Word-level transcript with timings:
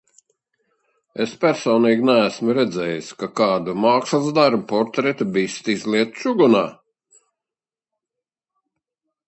Es 1.25 1.33
personīgi 1.43 2.07
neesmu 2.09 2.55
redzējis, 2.59 3.11
ka 3.19 3.29
kādu 3.41 3.77
mākslas 3.83 4.31
darbu, 4.39 4.61
portretu, 4.73 5.29
bisti, 5.37 5.77
izlietu 5.79 6.25
čugunā. 6.25 6.65